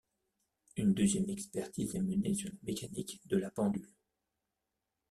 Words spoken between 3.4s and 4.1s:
pendule.